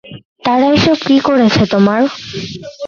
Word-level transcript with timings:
তারা 0.43 0.65
এসব 0.75 0.97
কি 1.07 1.17
করেছে 1.27 1.63
তোমার? 1.73 2.01